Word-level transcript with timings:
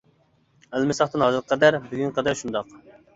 ئەلمىساقتىن 0.77 1.23
ھازىرغا 1.25 1.49
قەدەر، 1.51 1.77
بۈگۈنگە 1.91 2.17
قەدەر 2.17 2.41
شۇنداق. 2.41 2.73